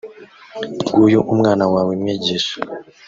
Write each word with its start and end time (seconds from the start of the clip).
nguyu 0.93 1.19
umwana 1.33 1.65
wawe; 1.73 1.93
mwigishwa 2.01 2.57